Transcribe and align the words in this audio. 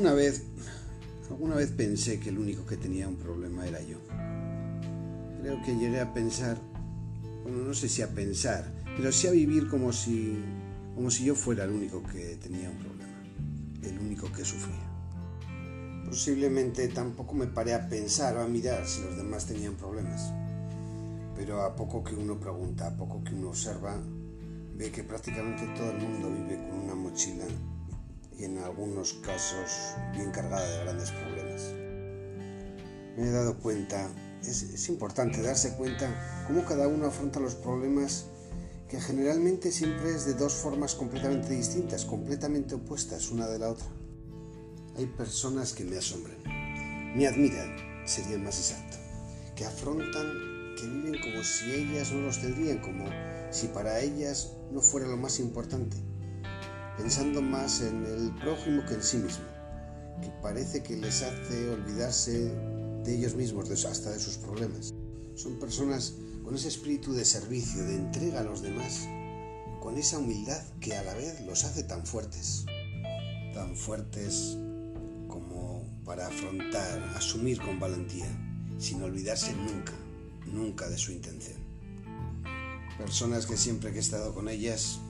Alguna 0.00 0.14
vez, 0.14 0.44
alguna 1.28 1.54
vez 1.56 1.72
pensé 1.72 2.18
que 2.18 2.30
el 2.30 2.38
único 2.38 2.64
que 2.64 2.78
tenía 2.78 3.06
un 3.06 3.16
problema 3.16 3.68
era 3.68 3.82
yo. 3.82 3.98
Creo 5.42 5.60
que 5.62 5.76
llegué 5.76 6.00
a 6.00 6.14
pensar, 6.14 6.56
bueno, 7.42 7.58
no 7.58 7.74
sé 7.74 7.86
si 7.86 8.00
a 8.00 8.08
pensar, 8.08 8.64
pero 8.96 9.12
sí 9.12 9.26
a 9.26 9.30
vivir 9.32 9.68
como 9.68 9.92
si, 9.92 10.42
como 10.94 11.10
si 11.10 11.26
yo 11.26 11.34
fuera 11.34 11.64
el 11.64 11.72
único 11.72 12.02
que 12.02 12.36
tenía 12.36 12.70
un 12.70 12.78
problema, 12.78 13.12
el 13.82 13.98
único 13.98 14.32
que 14.32 14.42
sufría. 14.42 14.88
Posiblemente 16.06 16.88
tampoco 16.88 17.34
me 17.34 17.46
paré 17.46 17.74
a 17.74 17.86
pensar 17.86 18.38
o 18.38 18.40
a 18.40 18.48
mirar 18.48 18.88
si 18.88 19.02
los 19.02 19.18
demás 19.18 19.44
tenían 19.44 19.74
problemas, 19.74 20.32
pero 21.36 21.60
a 21.60 21.76
poco 21.76 22.02
que 22.02 22.14
uno 22.14 22.40
pregunta, 22.40 22.86
a 22.86 22.96
poco 22.96 23.22
que 23.22 23.34
uno 23.34 23.50
observa, 23.50 24.00
ve 24.76 24.90
que 24.90 25.04
prácticamente 25.04 25.66
todo 25.76 25.90
el 25.90 25.98
mundo 25.98 26.30
vive 26.30 26.56
con 26.70 26.79
algunos 28.80 29.12
casos 29.14 29.94
bien 30.12 30.30
cargada 30.30 30.66
de 30.66 30.84
grandes 30.84 31.10
problemas. 31.10 31.62
Me 33.14 33.28
he 33.28 33.30
dado 33.30 33.58
cuenta, 33.58 34.08
es, 34.40 34.62
es 34.62 34.88
importante 34.88 35.42
darse 35.42 35.76
cuenta 35.76 36.44
cómo 36.46 36.64
cada 36.64 36.88
uno 36.88 37.06
afronta 37.06 37.40
los 37.40 37.54
problemas 37.56 38.26
que 38.88 38.98
generalmente 38.98 39.70
siempre 39.70 40.14
es 40.14 40.24
de 40.24 40.32
dos 40.32 40.54
formas 40.54 40.94
completamente 40.94 41.52
distintas, 41.52 42.06
completamente 42.06 42.74
opuestas 42.74 43.30
una 43.30 43.48
de 43.48 43.58
la 43.58 43.68
otra. 43.68 43.86
Hay 44.96 45.06
personas 45.06 45.74
que 45.74 45.84
me 45.84 45.98
asombran, 45.98 46.38
me 47.14 47.26
admiran, 47.26 47.76
sería 48.06 48.38
más 48.38 48.58
exacto, 48.58 48.96
que 49.56 49.66
afrontan, 49.66 50.74
que 50.76 50.86
viven 50.86 51.20
como 51.20 51.44
si 51.44 51.70
ellas 51.70 52.12
no 52.12 52.22
los 52.22 52.40
tendrían, 52.40 52.78
como 52.78 53.04
si 53.50 53.68
para 53.68 54.00
ellas 54.00 54.54
no 54.72 54.80
fuera 54.80 55.06
lo 55.06 55.18
más 55.18 55.38
importante 55.38 56.09
pensando 57.00 57.40
más 57.40 57.80
en 57.80 58.04
el 58.04 58.30
prójimo 58.42 58.84
que 58.84 58.92
en 58.92 59.02
sí 59.02 59.16
mismo, 59.16 59.44
que 60.20 60.28
parece 60.42 60.82
que 60.82 60.98
les 60.98 61.22
hace 61.22 61.70
olvidarse 61.70 62.52
de 63.04 63.16
ellos 63.16 63.34
mismos, 63.34 63.70
hasta 63.86 64.10
de 64.10 64.20
sus 64.20 64.36
problemas. 64.36 64.92
Son 65.34 65.58
personas 65.58 66.14
con 66.44 66.54
ese 66.54 66.68
espíritu 66.68 67.14
de 67.14 67.24
servicio, 67.24 67.82
de 67.84 67.96
entrega 67.96 68.40
a 68.40 68.42
los 68.42 68.60
demás, 68.60 69.08
con 69.80 69.96
esa 69.96 70.18
humildad 70.18 70.62
que 70.78 70.94
a 70.94 71.02
la 71.02 71.14
vez 71.14 71.40
los 71.46 71.64
hace 71.64 71.84
tan 71.84 72.04
fuertes, 72.04 72.66
tan 73.54 73.74
fuertes 73.76 74.58
como 75.26 75.82
para 76.04 76.26
afrontar, 76.26 77.00
asumir 77.16 77.62
con 77.62 77.80
valentía, 77.80 78.28
sin 78.78 79.02
olvidarse 79.02 79.54
nunca, 79.54 79.94
nunca 80.44 80.86
de 80.90 80.98
su 80.98 81.12
intención. 81.12 81.58
Personas 82.98 83.46
que 83.46 83.56
siempre 83.56 83.90
que 83.90 83.96
he 83.96 84.02
estado 84.02 84.34
con 84.34 84.50
ellas 84.50 85.00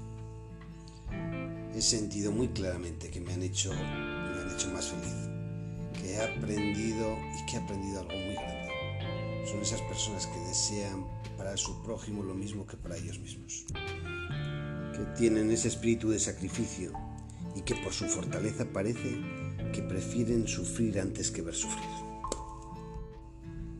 he 1.74 1.82
sentido 1.82 2.32
muy 2.32 2.48
claramente 2.48 3.10
que 3.10 3.20
me 3.20 3.32
han 3.32 3.42
hecho, 3.42 3.72
me 3.72 4.40
han 4.40 4.50
hecho 4.54 4.70
más 4.70 4.88
feliz, 4.88 6.00
que 6.00 6.14
he 6.14 6.20
aprendido 6.20 7.16
y 7.38 7.46
que 7.46 7.56
he 7.56 7.60
aprendido 7.60 8.00
algo 8.00 8.12
muy 8.12 8.34
grande. 8.34 9.46
Son 9.48 9.60
esas 9.60 9.80
personas 9.82 10.27
que 10.27 10.38
desean 10.40 11.06
para 11.36 11.56
su 11.56 11.82
prójimo 11.82 12.22
lo 12.22 12.34
mismo 12.34 12.66
que 12.66 12.77
para 12.77 12.96
ellos 12.96 13.18
mismos, 13.18 13.64
que 14.92 15.04
tienen 15.16 15.50
ese 15.50 15.68
espíritu 15.68 16.10
de 16.10 16.18
sacrificio 16.18 16.92
y 17.54 17.62
que 17.62 17.74
por 17.77 17.92
su 17.92 18.06
fortaleza 18.06 18.64
parece 18.72 19.18
que 19.72 19.82
prefieren 19.82 20.46
sufrir 20.46 21.00
antes 21.00 21.30
que 21.30 21.42
ver 21.42 21.55
sufrir. 21.55 21.84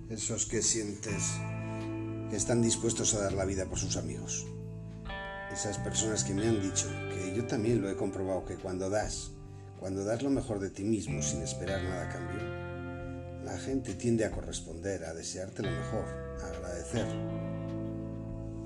Esos 0.09 0.47
que 0.47 0.63
sientes 0.63 1.35
que 2.31 2.37
están 2.37 2.63
dispuestos 2.63 3.15
a 3.15 3.21
dar 3.21 3.33
la 3.33 3.45
vida 3.45 3.67
por 3.67 3.79
sus 3.79 3.97
amigos 3.97 4.47
esas 5.53 5.79
personas 5.79 6.25
que 6.25 6.35
me 6.35 6.47
han 6.47 6.63
dicho, 6.63 6.87
yo 7.35 7.47
también 7.47 7.81
lo 7.81 7.91
he 7.91 7.97
comprobado, 7.97 8.45
que 8.45 8.57
cuando 8.57 8.91
das, 8.91 9.31
cuando 9.79 10.05
das 10.05 10.23
lo 10.23 10.31
mejor 10.31 10.61
de 10.61 10.71
ti 10.71 10.85
mismo 10.85 11.23
sin 11.23 11.43
esperar 11.43 11.83
nada 11.83 12.09
a 12.09 12.13
cambio, 12.13 12.41
la 13.45 13.59
gente 13.59 13.95
tiende 13.95 14.25
a 14.25 14.31
corresponder, 14.31 15.05
a 15.05 15.15
desearte 15.15 15.63
lo 15.63 15.71
mejor, 15.71 16.05
a 16.43 16.47
agradecer. 16.47 17.07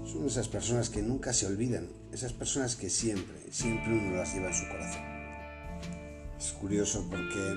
Son 0.04 0.26
esas 0.26 0.48
personas 0.48 0.90
que 0.90 1.02
nunca 1.02 1.32
se 1.32 1.46
olvidan, 1.46 1.88
esas 2.12 2.32
personas 2.32 2.76
que 2.76 2.90
siempre, 2.90 3.50
siempre 3.50 3.92
uno 3.92 4.16
las 4.16 4.34
lleva 4.34 4.48
en 4.48 4.54
su 4.54 4.68
corazón. 4.68 5.02
Es 6.38 6.52
curioso 6.52 7.06
porque 7.08 7.54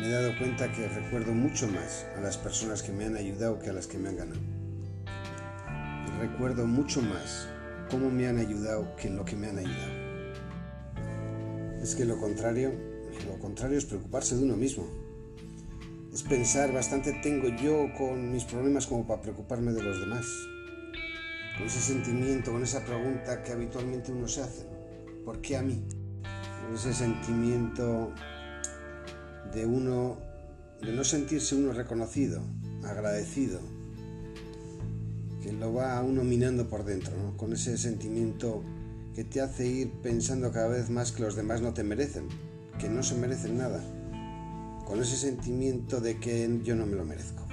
me 0.00 0.06
he 0.06 0.10
dado 0.10 0.38
cuenta 0.38 0.72
que 0.72 0.88
recuerdo 0.88 1.32
mucho 1.32 1.68
más 1.68 2.06
a 2.16 2.20
las 2.20 2.38
personas 2.38 2.82
que 2.82 2.92
me 2.92 3.04
han 3.04 3.16
ayudado 3.16 3.58
que 3.58 3.70
a 3.70 3.72
las 3.72 3.86
que 3.86 3.98
me 3.98 4.08
han 4.08 4.16
ganado. 4.16 4.40
Recuerdo 6.18 6.66
mucho 6.66 7.02
más 7.02 7.48
cómo 7.90 8.10
me 8.10 8.26
han 8.26 8.38
ayudado 8.38 8.96
que 8.96 9.08
en 9.08 9.16
lo 9.16 9.24
que 9.24 9.36
me 9.36 9.48
han 9.48 9.58
ayudado. 9.58 10.11
Es 11.82 11.96
que 11.96 12.04
lo 12.04 12.16
contrario, 12.16 12.72
lo 13.26 13.40
contrario 13.40 13.76
es 13.76 13.84
preocuparse 13.84 14.36
de 14.36 14.44
uno 14.44 14.56
mismo. 14.56 14.86
Es 16.12 16.22
pensar, 16.22 16.72
bastante 16.72 17.12
tengo 17.24 17.48
yo 17.48 17.92
con 17.98 18.30
mis 18.30 18.44
problemas 18.44 18.86
como 18.86 19.04
para 19.04 19.20
preocuparme 19.20 19.72
de 19.72 19.82
los 19.82 19.98
demás. 19.98 20.24
Con 21.58 21.66
ese 21.66 21.80
sentimiento, 21.80 22.52
con 22.52 22.62
esa 22.62 22.84
pregunta 22.84 23.42
que 23.42 23.50
habitualmente 23.50 24.12
uno 24.12 24.28
se 24.28 24.42
hace. 24.42 24.64
¿Por 25.24 25.40
qué 25.40 25.56
a 25.56 25.62
mí? 25.62 25.82
Con 26.64 26.76
ese 26.76 26.94
sentimiento 26.94 28.12
de 29.52 29.66
uno, 29.66 30.18
de 30.82 30.92
no 30.92 31.02
sentirse 31.02 31.56
uno 31.56 31.72
reconocido, 31.72 32.42
agradecido, 32.84 33.58
que 35.42 35.52
lo 35.52 35.74
va 35.74 35.98
a 35.98 36.02
uno 36.02 36.22
minando 36.22 36.68
por 36.68 36.84
dentro, 36.84 37.36
con 37.36 37.52
ese 37.52 37.76
sentimiento 37.76 38.62
que 39.14 39.24
te 39.24 39.40
hace 39.40 39.66
ir 39.66 39.92
pensando 40.02 40.52
cada 40.52 40.68
vez 40.68 40.90
más 40.90 41.12
que 41.12 41.22
los 41.22 41.36
demás 41.36 41.60
no 41.60 41.74
te 41.74 41.84
merecen, 41.84 42.28
que 42.78 42.88
no 42.88 43.02
se 43.02 43.14
merecen 43.14 43.58
nada, 43.58 43.82
con 44.86 45.00
ese 45.00 45.16
sentimiento 45.16 46.00
de 46.00 46.18
que 46.18 46.60
yo 46.62 46.74
no 46.74 46.86
me 46.86 46.96
lo 46.96 47.04
merezco. 47.04 47.46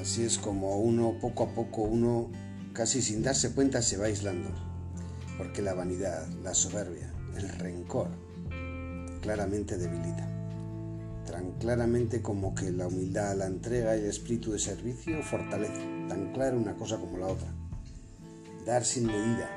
Así 0.00 0.24
es 0.24 0.38
como 0.38 0.78
uno 0.78 1.18
poco 1.20 1.44
a 1.44 1.54
poco, 1.54 1.82
uno 1.82 2.30
casi 2.72 3.02
sin 3.02 3.22
darse 3.22 3.52
cuenta 3.52 3.82
se 3.82 3.96
va 3.96 4.06
aislando, 4.06 4.50
porque 5.36 5.62
la 5.62 5.74
vanidad, 5.74 6.28
la 6.42 6.54
soberbia, 6.54 7.12
el 7.36 7.48
rencor 7.48 8.08
claramente 9.20 9.76
debilita 9.76 10.38
tan 11.30 11.52
claramente 11.58 12.22
como 12.22 12.54
que 12.54 12.70
la 12.70 12.86
humildad, 12.86 13.36
la 13.36 13.46
entrega 13.46 13.96
y 13.96 14.00
el 14.00 14.06
espíritu 14.06 14.52
de 14.52 14.58
servicio 14.58 15.22
fortalece, 15.22 16.06
tan 16.08 16.32
claro 16.32 16.58
una 16.58 16.74
cosa 16.74 16.96
como 16.96 17.18
la 17.18 17.26
otra. 17.26 17.48
Dar 18.64 18.84
sin 18.84 19.06
medida, 19.06 19.48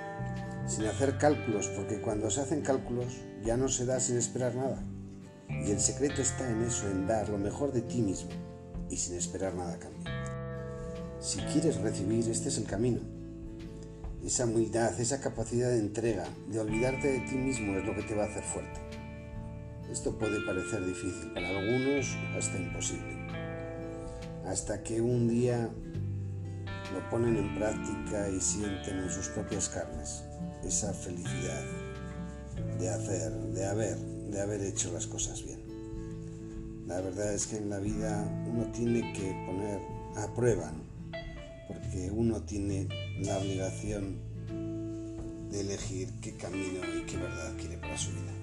sin 0.67 0.85
hacer 0.85 1.17
cálculos, 1.17 1.67
porque 1.67 2.01
cuando 2.01 2.29
se 2.29 2.41
hacen 2.41 2.61
cálculos 2.61 3.21
ya 3.43 3.57
no 3.57 3.67
se 3.67 3.85
da 3.85 3.99
sin 3.99 4.17
esperar 4.17 4.55
nada. 4.55 4.83
Y 5.49 5.71
el 5.71 5.79
secreto 5.79 6.21
está 6.21 6.49
en 6.49 6.61
eso, 6.63 6.89
en 6.89 7.07
dar 7.07 7.29
lo 7.29 7.37
mejor 7.37 7.73
de 7.73 7.81
ti 7.81 8.01
mismo 8.01 8.29
y 8.89 8.97
sin 8.97 9.17
esperar 9.17 9.53
nada 9.55 9.73
a 9.73 9.79
cambio. 9.79 10.11
Si 11.19 11.39
quieres 11.41 11.79
recibir, 11.81 12.27
este 12.29 12.49
es 12.49 12.57
el 12.57 12.65
camino. 12.65 12.99
Esa 14.25 14.45
humildad, 14.45 14.99
esa 14.99 15.19
capacidad 15.19 15.69
de 15.69 15.79
entrega, 15.79 16.25
de 16.49 16.59
olvidarte 16.59 17.07
de 17.07 17.19
ti 17.27 17.35
mismo 17.35 17.77
es 17.77 17.85
lo 17.85 17.95
que 17.95 18.03
te 18.03 18.15
va 18.15 18.23
a 18.23 18.27
hacer 18.27 18.43
fuerte. 18.43 18.79
Esto 19.91 20.17
puede 20.17 20.39
parecer 20.45 20.85
difícil, 20.85 21.33
para 21.33 21.49
algunos 21.49 22.15
hasta 22.37 22.57
imposible. 22.57 23.27
Hasta 24.45 24.83
que 24.83 25.01
un 25.01 25.27
día 25.27 25.69
lo 26.93 27.09
ponen 27.09 27.37
en 27.37 27.55
práctica 27.55 28.29
y 28.29 28.39
sienten 28.39 28.99
en 28.99 29.09
sus 29.09 29.27
propias 29.29 29.69
carnes 29.69 30.23
esa 30.63 30.93
felicidad 30.93 31.63
de 32.79 32.89
hacer, 32.89 33.31
de 33.31 33.65
haber, 33.65 33.97
de 33.97 34.41
haber 34.41 34.61
hecho 34.61 34.91
las 34.91 35.07
cosas 35.07 35.43
bien. 35.43 35.61
La 36.87 36.99
verdad 37.01 37.33
es 37.33 37.47
que 37.47 37.57
en 37.57 37.69
la 37.69 37.79
vida 37.79 38.23
uno 38.47 38.65
tiene 38.71 39.13
que 39.13 39.31
poner 39.45 39.79
a 40.17 40.33
prueba, 40.33 40.71
porque 41.67 42.11
uno 42.11 42.41
tiene 42.41 42.87
la 43.21 43.37
obligación 43.37 44.19
de 45.49 45.61
elegir 45.61 46.09
qué 46.21 46.35
camino 46.35 46.79
y 46.97 47.05
qué 47.05 47.17
verdad 47.17 47.53
quiere 47.57 47.77
para 47.77 47.97
su 47.97 48.11
vida. 48.11 48.40